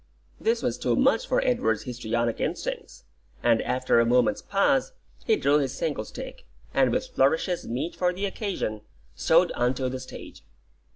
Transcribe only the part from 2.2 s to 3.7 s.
instincts, and